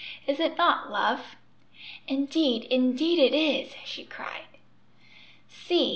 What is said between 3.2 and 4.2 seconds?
is!" she